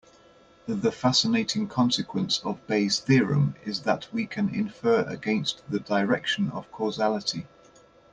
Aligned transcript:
The 0.67 0.91
fascinating 0.91 1.67
consequence 1.67 2.39
of 2.43 2.65
Bayes' 2.65 2.99
theorem 2.99 3.53
is 3.63 3.81
that 3.83 4.11
we 4.11 4.25
can 4.25 4.49
infer 4.49 5.01
against 5.03 5.61
the 5.69 5.79
direction 5.79 6.49
of 6.49 6.71
causality. 6.71 7.45